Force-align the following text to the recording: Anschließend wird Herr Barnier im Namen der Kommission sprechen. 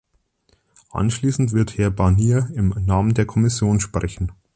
Anschließend 0.89 1.53
wird 1.53 1.77
Herr 1.77 1.91
Barnier 1.91 2.49
im 2.55 2.69
Namen 2.69 3.13
der 3.13 3.27
Kommission 3.27 3.79
sprechen. 3.79 4.31